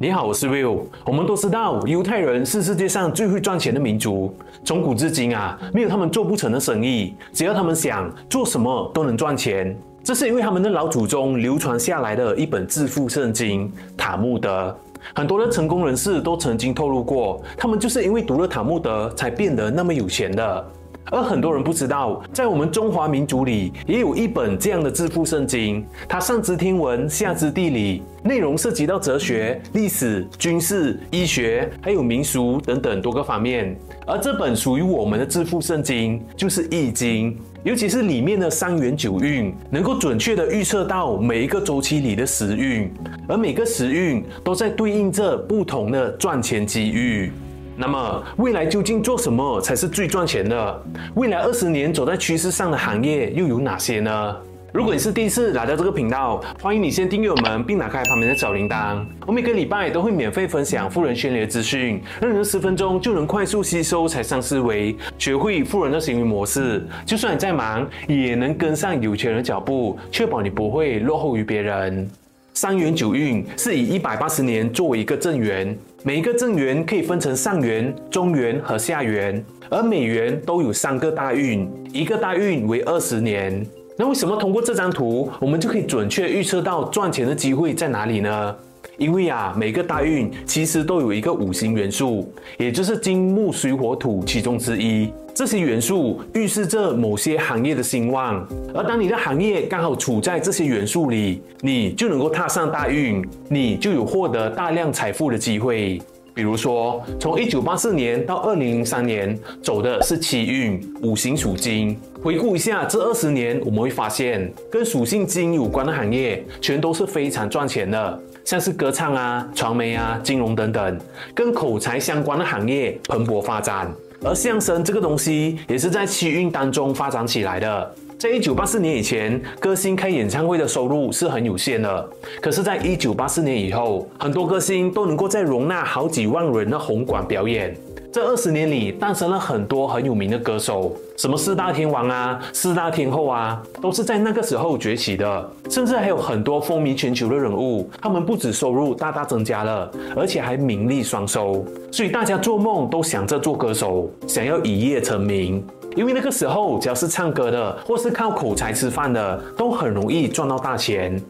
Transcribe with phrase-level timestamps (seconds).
[0.00, 0.80] 你好，我是 Will。
[1.04, 4.34] 我们都知道，犹太人是世界上最会赚钱的民族。
[4.64, 7.14] 从古至今啊，没有他们做不成的生意。
[7.32, 9.78] 只要他们想，做什么都能赚钱。
[10.02, 14.76] 这是因为他们的老祖宗流传下来的一本致富圣经《塔木德》。
[15.14, 20.66] 很多的成功人士都曾经透露过，他们就是因为读了《塔木德》才变得那么有钱的。
[21.06, 33.76] 而很多人不知道，在我们中华民族里也有一本这样的致富圣经，它上知天文，下知地理，内容涉及到哲学、历史、军事、医学，还有民俗等等多个方面。
[34.06, 37.32] 而这本属于我们的致富圣经，就是《易经》，
[37.64, 42.88] 尤其是里面的三元九运，能够准确地预测到每一个周期里的时运，
[43.26, 47.32] 而每个时运都在对应着不同的赚钱机遇。
[47.80, 50.82] 那么未来究竟做什么才是最赚钱的？
[51.14, 54.36] 未来二十年走在趋势上的行业又有哪些呢？
[54.70, 59.02] 如果你是第一次来到这个频道，欢迎你先订阅我们，并打开旁边的小铃铛。
[59.26, 66.86] 我每个礼拜都会免费分享富人圈里的资讯，让人十分钟就能快速吸收财商思维，学会富人的行为模式。
[67.06, 72.06] 就算你再忙，也能跟上有钱人的脚步，确保你不会落后于别人。
[72.52, 75.74] 三元九运是以一百八十年作为一个正元。
[76.02, 83.66] 每一个正元可以分成上元、中元和下元，而每元都有三个大运，一个大运为二十年。
[83.98, 88.56] 那为什么通过这张图，我们就可以准确预测到赚钱的机会在哪里呢？
[88.98, 95.10] 因为啊，每个大运其实都有一个五行元素，也就是金木水火土其中之一。
[95.32, 106.00] 这些元素预示着某些行业的兴旺，而当你的行业刚好处在这些元素里，你就能够踏上大运，你就有获得大量财富的机会。
[106.34, 111.96] 比如说，从一九八四年到二零零三年走的是七运，五行属金。
[112.22, 118.22] 回顾一下这二十年，我们会发现，跟属性金有关的行业全都是非常赚钱的。
[118.44, 120.98] 像是歌唱啊、传媒啊、金融等等，
[121.34, 123.90] 跟口才相关的行业蓬勃发展。
[124.22, 127.94] 而相声这个东西也是在七运当中发展起来的。
[128.18, 132.10] 在一九八四年以前，歌星开演唱会的收入是很有限的。
[132.38, 137.74] 可是，在一九八四年以后，很多歌星都能够在容纳好几万人的红馆表演。
[138.12, 145.50] 这二十年里，诞生了很多很有名的歌手，什么四大天王啊、四大天后啊，都是在那个时候崛起的。
[145.70, 151.64] 甚至还有很多风靡全球的人物，他们不止收入大大增加了，而且还名利双收。
[151.92, 155.64] 所以大家做梦都想着做歌手，想要一夜成名。
[155.94, 161.20] 因为那个时候，只要是唱歌的，或是靠口才吃饭的，都很容易赚到大钱。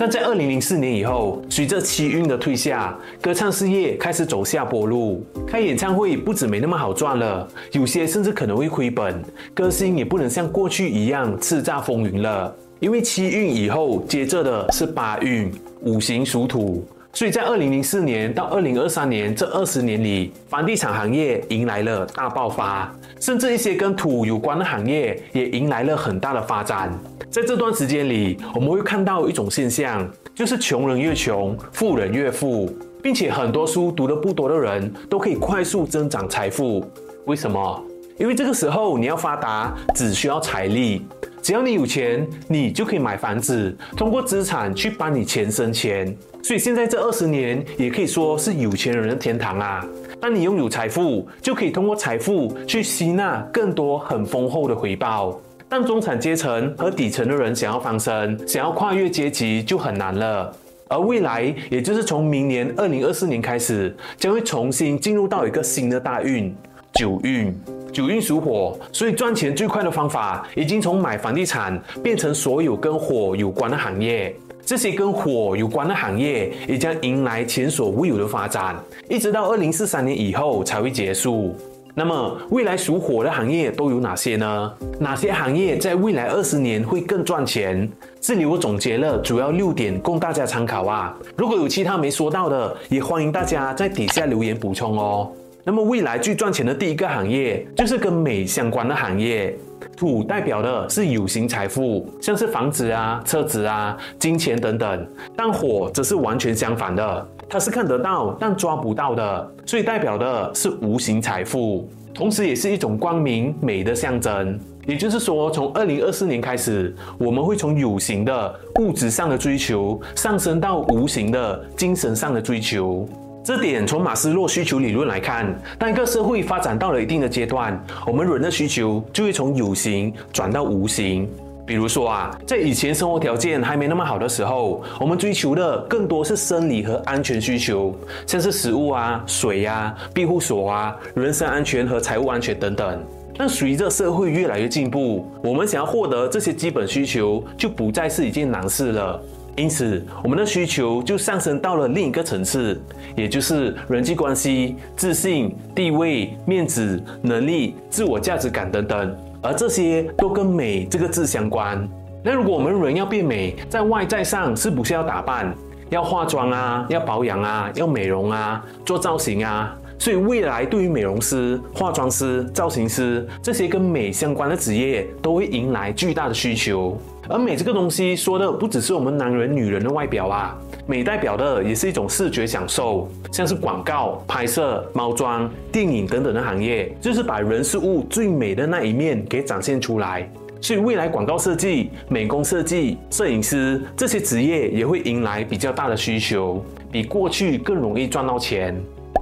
[0.00, 5.26] 但在二零零四年以后，随着七运的退下，歌唱事业开始走下坡路。
[5.44, 9.20] 开演唱会不止没那么好赚了，有些甚至可能会亏本。
[9.52, 15.50] 歌星也不能像过去一样叱咤风云了，因为七运以后接着的是八运，
[15.80, 16.86] 五行属土。
[17.18, 26.96] 所以在二零零四年到二零二三年这二十年里，房地产行业迎来了大爆发，甚至一些跟土有关的行业也迎来了很大的发展。
[27.28, 36.88] 在这段时间里，我们会看到一种现象，就是穷人越穷，富人越富，并且很多书读得不多的人都可以快速增长财富。
[37.26, 37.84] 为什么？
[38.16, 41.04] 因为这个时候你要发达只需要财力，
[41.48, 46.14] 只要你有钱，你就可以买房子，通过资产去帮你钱生钱。
[46.42, 49.82] 所以现在这二十年也可以说是有钱人的天堂啊！
[50.20, 55.40] 当你拥有财富，就可以通过财富去吸纳更多很丰厚的回报。
[55.70, 60.54] 但中产阶层和底层的人想要翻身，想要跨越阶级就很难了。
[60.88, 66.54] 而未来，也就是从明年二零二四年开始，将会重新进入到一个新的大运——
[66.92, 67.58] 九运。
[67.98, 74.32] 九运属火，所以赚钱最快的方法已经从买房地产变成所有跟火有关的行业。
[74.64, 78.76] 这些跟火有关的行业也将迎来前所未有的发展，
[79.08, 81.56] 一直到二零四三年以后才会结束。
[81.92, 84.72] 那么，未来属火的行业都有哪些呢？
[85.00, 87.90] 哪些行业在未来二十年会更赚钱？
[88.20, 91.12] 这里我总结了主要六点供大家参考啊。
[91.36, 95.32] 如果有其他没说到的，也欢迎大家在底下留言补充哦。
[95.68, 99.54] 那么，未来最赚钱的第一个行业就是跟美相关的行业。
[99.94, 105.06] 土代表的是有形财富，像是房子啊、车子啊、金钱等等。
[105.36, 107.28] 但火则是完全相反的。
[107.50, 114.58] 它是看得到但抓不到的，所以代表的是无形财富，同时也是一种光明美的象征。
[114.86, 123.06] 也就是说，从二零二四年开始，我们会从有形的物质上的追求上升到无形的精神上的追求。
[123.48, 131.26] 这点从马斯洛需求理论来看，当一个社会发展到了一定的阶段，我们人的需求就会从有形转到无形。
[131.64, 137.96] 比如说啊，在以前生活条件还没那么好的时候，我们追求的更多是生理和安全需求，
[138.26, 143.02] 像是食物啊、水呀、啊、庇护所啊、人身安全和财务安全等等。
[143.34, 149.18] 但随着社会越来越进步，我们想要获得这些基本需求就不再是一件难事了。
[149.58, 152.80] 因此，我们的需求就上升到了另一个层次，
[153.16, 159.16] 也就是人际关系、自信、地位、面子、能力、自我价值感等等。
[159.42, 161.88] 而这些都跟美这个字相关。
[162.22, 165.52] 那如果我们人要变美，在外在上是不是要打扮、
[165.90, 169.76] 要化妆啊、要保养啊、要美容啊、做造型啊？
[169.98, 176.96] 所以未来对于美容师、化妆师、造型师这些跟美相关的职业，都会迎来巨大的需求。
[177.30, 190.26] 而美这个东西说的不只是我们男人、女人的外表啊，美代表的也是一种视觉享受，像是广告、拍摄、猫装、电影等等的行业，就是把人事物最美的那一面给展现出来。
[190.60, 198.74] 所以未来广告设计、美工设计、摄影师这些职业也会迎来比较大的需求，比过去更容易赚到钱。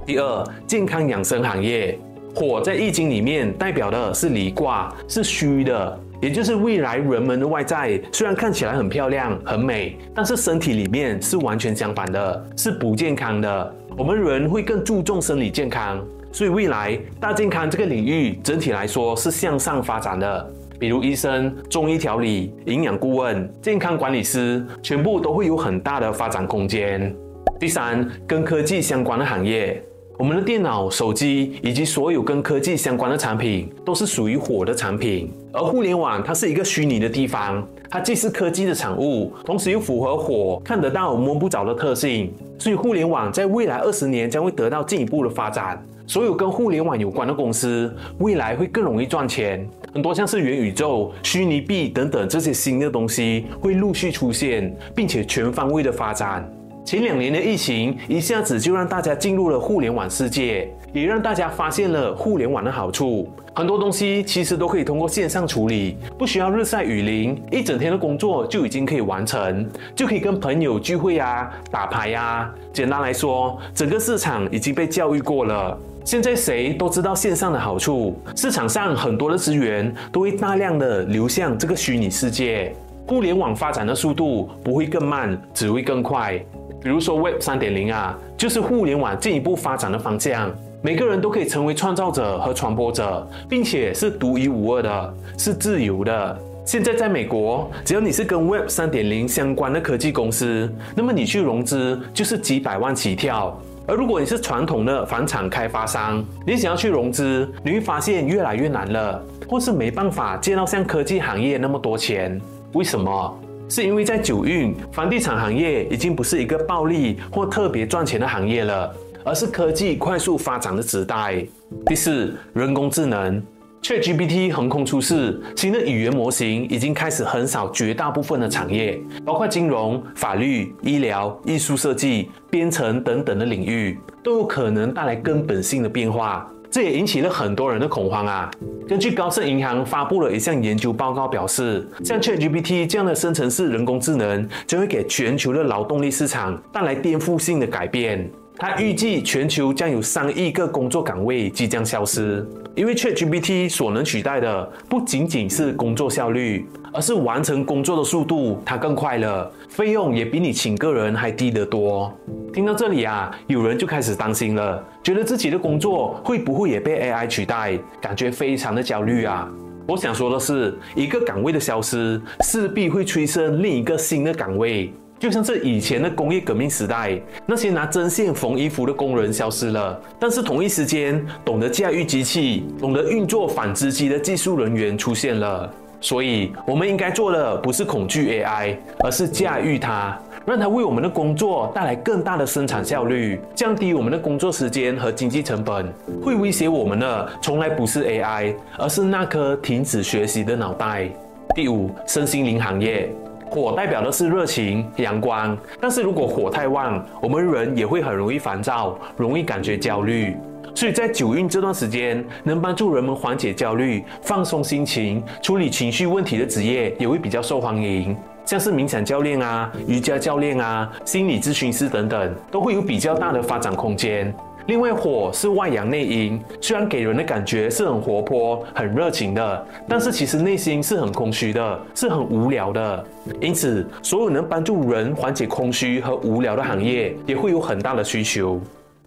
[0.07, 1.99] 第二，健康养生行业，
[2.33, 6.01] 火在易经里面代表的是离卦，是虚的。
[6.21, 13.75] 也就是未来人们的外在虽然看起来很漂亮很美，但是身体里面是完全相反的，是不健康的。
[13.97, 16.03] 我们人会更注重生理健康，
[16.33, 20.53] 所以未来大健康这个领域整体来说是向上发展的。
[20.79, 27.15] 比如医生、中医调理、营养顾问、健康管理师，全部都会有很大的发展空间。
[27.59, 29.83] 第三，跟科技相关的行业。
[30.19, 35.31] 我们的电脑、手机以及所有跟科技相关的产品，都是属于火的产品。
[35.57, 42.31] 而互联网它是一个虚拟的地方，它既是科技的产物，同时又符合火看得到摸不着的特性。
[42.59, 45.83] 所以互联网在未来二十年将会得到进一步的发展。
[46.07, 49.67] 所有跟互联网有关的公司，未来会更容易赚钱。
[49.95, 56.47] 很多像是元宇宙、虚拟币等等这些新的东西会陆续出现，并且全方位的发展。
[56.87, 63.29] 前两年的疫情一下子就让大家进入了互联网世界，也让大家发现了互联网的好处。
[63.53, 72.49] 很多东西其实都可以通过线上处理，不需要日晒雨淋，一整天的工作就已经可以完成，就可以跟朋友聚会啊、打牌啊。
[72.73, 75.77] 简单来说，整个市场已经被教育过了。
[76.05, 82.73] 现在谁都知道线上的好处，市场上很多的资源都会大量的流向这个虚拟世界。
[83.09, 86.41] 互联网发展的速度不会更慢，只会更快。
[86.87, 90.49] 比如说 Web 三点零啊，就是互联网进一步发展的方向。
[90.81, 96.39] 每个人都可以成为创造者和传播者，并且是独一无二的，是自由的。
[96.65, 103.61] 现在在美国，只要你是跟 Web 三点零相关的科技公司，那么你去融资就是几百万起跳。
[103.89, 112.41] 而如果你是传统的房产开发商，你想要去融资，你会发现越来越难了，或是没办法借到像科技行业那么多钱。
[112.75, 113.41] 为什么？
[113.69, 121.45] 是因为在九运，房地产行业已经不是一个暴利或特别赚钱的行业了，而是科技快速发展的时代。
[121.85, 123.43] 第四，人工智能
[123.83, 136.49] ，ChatGPT 横空出世，新的语言模型已经开始横扫绝大部分的产业，包括金融、法律、医疗、艺术设计、编程等等的领域，都有可能带来根本性的变化。
[136.77, 138.51] 这也引起了很多人的恐慌啊！
[138.87, 148.31] 根据高盛银行发布了一项研究报告表示，像 ChatGPT 这样的生成式人工智能，将会给全球的劳动力市场带来颠覆性的改变。
[148.59, 162.11] 他预计全球将有三亿个工作岗位即将消失，因为 ChatGPT 所能取代的不仅仅是工作效率，而是完成工作的速度，它更快了，费用也比你请个人还低得多。
[162.55, 169.47] 听到这里啊，有人就开始担心了，觉得自己的工作会不会也被 AI 取代，感觉非常的焦虑啊。
[169.87, 174.95] 我想说的是，一个岗位的消失，势必会催生另一个新的岗位。
[175.19, 185.73] 就像是以前的工业革命时代，那些拿针线缝衣服的工人消失了，但是同一时间，懂得驾驭机器、懂得运作纺织机的技术人员出现了。
[186.03, 195.91] 所以，我们应该做的不是恐惧 AI，而是驾驭它，让它为我们的工作带来更大的生产效率，降低我们的工作时间和经济成本。
[196.23, 201.09] 会威胁我们的，从来不是 AI，而是那颗停止学习的脑袋。
[201.55, 203.11] 第五，身心灵行业。
[203.49, 210.37] 火代表的是热情、阳光，但是如果火太旺，我们人也会很容易烦躁，容易感觉焦虑。
[210.75, 224.35] 所以在九运这段时间，能帮助人们缓解焦虑、放松心情、处理情绪问题的职业也会比较受欢迎，像是冥想教练啊、瑜伽教练啊、心理咨询师等等，都会有比较大的发展空间。
[224.67, 233.05] 另外，火是外阳内阴，虽然给人的感觉是很活泼、很热情的，但是其实内心是很空虚的，是很无聊的。
[233.41, 238.61] 因此，所有能帮助人缓解空虚和无聊的行业，也会有很大的需求。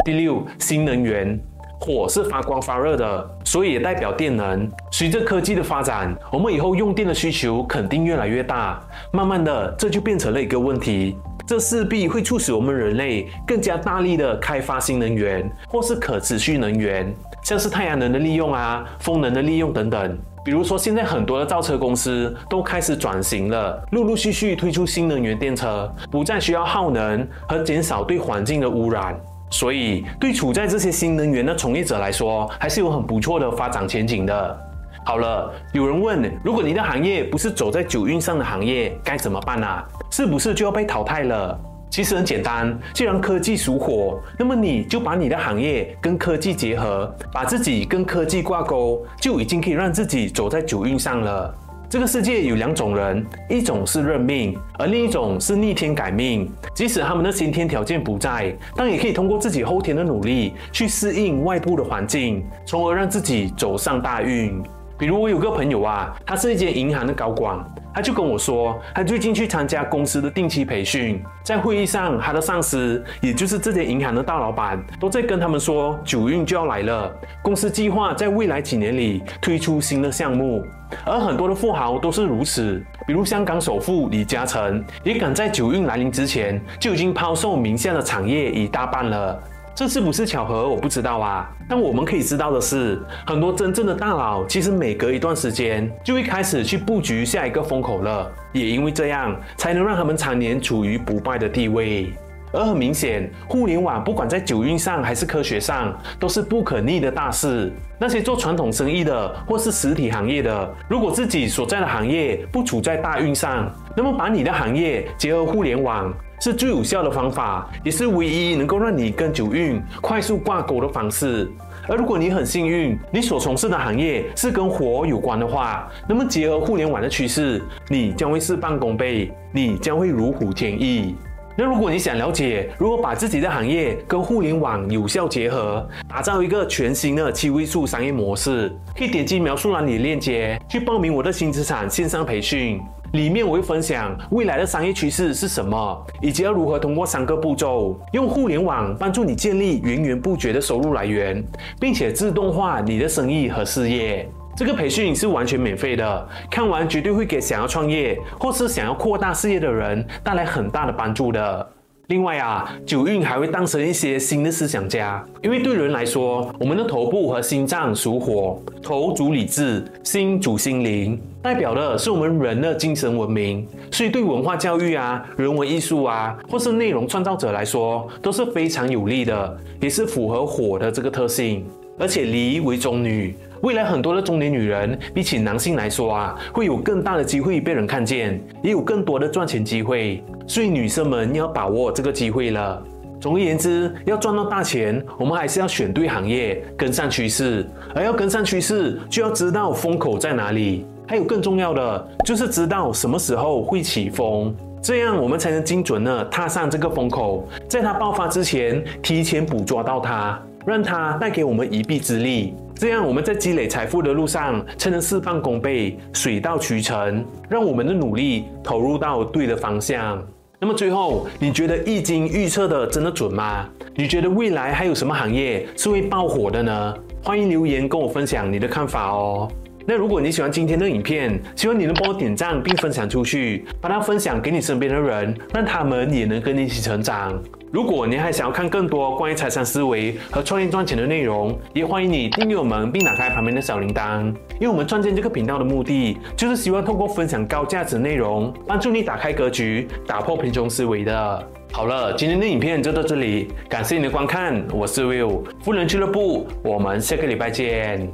[0.05, 1.37] 第六，新能源，
[1.77, 4.65] 火是发光发热的，所以也代表电能。
[4.91, 11.17] 随着科技的发展，我们以后用电的需求肯定越来越大，慢慢的，这就变成了一个问题。
[11.49, 20.15] 这势必会促使我们人类更加大力的开发新能源，或是可持续能源，像是太阳能的利用啊、风能的利用等等。
[20.45, 29.19] 比如说，现在很多的造车公司都开始转型了，陆陆续续推出新能源电车，不再需要耗能和减少对环境的污染。
[29.49, 34.61] 所以，对处在这些新能源的从业者来说，还是有很不错的发展前景的。
[35.03, 39.83] 好了，有人问，如果你的行业不是走在九运上的行业，该怎么办啊？
[40.09, 41.59] 是不是就要被淘汰了？
[41.89, 51.53] 其实很简单，既然科技属火，那么你就把你的行业跟科技结合，把自己跟科技挂钩，就已经可以让自己走在九运上了。
[51.89, 56.47] 这个世界有两种人，一种是认命，而另一种是逆天改命。
[56.75, 64.61] 即使他们的先天条件不在，但也可以通过自己后天的努力去适应外部的环境，从而让自己走上大运。
[64.99, 67.57] 比如我有个朋友啊，他是一间银行的高管，
[67.93, 77.09] 他就跟我说，他最近去参加公司的定期培训，在会议上，他的上司，也就是这间银行的大老板，都在跟他们说，九运就要来了，
[77.41, 80.65] 公司计划在未来几年里推出新的项目，
[81.05, 89.41] 而很多的富豪都是如此，比如香港首富李嘉诚，也赶在九运来临之前，就已经抛售名下的产业一大半了。
[89.75, 90.67] 这是不是巧合？
[90.67, 91.49] 我不知道啊。
[91.69, 98.29] 但我们可以知道的是，很多真正的大佬其实每隔一段时间就会开始去布局下一个风口了。
[98.51, 102.11] 也因为这样，才能让他们常年处于不败的地位。
[102.51, 107.71] 而很明显，互联网不管在九运上还是科学上，都是不可逆的大事。
[107.99, 116.11] 那些做传统生意的或是实体行业的，如果自己所在的行业不处在大运上，那么把你的行业结合互联网。
[116.39, 121.51] 是最有效的方法，也是唯一能够让你跟九运快速挂钩的方式。
[121.87, 131.15] 而如果你很幸运，你所从事的行业是跟火有关的话，那么结合互联网的趋势，你将会事半功倍，你将会如虎添翼。
[131.57, 142.79] 那如果你想了解如何把自己的行业跟互联网有效结合，打造一个全新的七位数商业模式，可以点击描述栏里的链接去报名我的新资产线上培训。
[143.13, 151.43] 里面我会分享未来的商业趋势是什么，以及要如何通过三个步骤，用互联网帮助你建立源源不绝的收入来源，
[151.79, 154.29] 并且自动化你的生意和事业。
[154.55, 161.67] 这个培训是完全免费的，看完绝对会给想要创业或是想要扩大事业的人带来很大的帮助的。
[162.07, 181.65] 另外啊，九运还会诞生一些新的思想家，因为对人来说，我们的头部和心脏属火，头主理智，心主心灵，代表的是我们人的精神文明，所以对文化教育啊、人文艺术啊，或是内容创造者来说，都是非常有利的，也是符合火的这个特性，
[181.97, 183.35] 而且离为中女。
[183.61, 190.21] 未来很多的中年女人，比起男性来说啊，会有更大的机会被人看见，也有更多的赚钱机会。
[190.45, 192.83] 所以女生们要把握这个机会了。
[193.19, 197.65] 总而言之，要赚到大钱，我们还是要选对行业，跟上趋势。
[197.93, 200.85] 而要跟上趋势，就要知道风口在哪里。
[201.09, 212.53] 还有更重要的，就是知道什么时候会起风，这样我们才能精准地踏上这个风口，在它爆发之前，提前捕捉到它，让它带给我们一臂之力。
[212.75, 220.23] 这样我们在积累财富的路上才能事半功倍、水到渠成，让我们的努力投入到对的方向。
[220.59, 223.67] 那么最后，你觉得易经预测的真的准吗？
[223.95, 226.93] 你觉得未来还有什么行业是会爆火的呢？
[227.23, 229.51] 欢迎留言跟我分享你的看法哦。
[229.89, 237.41] 那如果你喜欢今天的影片，希望你能帮我点赞并分享出去，把它分享给你身边的人，让他们也能跟你一起成长。
[237.71, 244.27] 如果你还想要看更多关于财商思维和创业赚钱的内容，也欢迎你订阅我们并打开旁边的小铃铛。
[244.59, 251.47] 因为我们创建这个频道的目的，就是希望通过分享高价值内容，帮助你打开格局，打破贫穷思维的。
[251.71, 258.07] 好了，今天的影片就到这里，感谢你的观看，我是 Will，富人俱乐部，我们下个礼拜见。